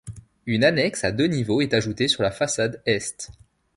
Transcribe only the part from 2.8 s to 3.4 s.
est.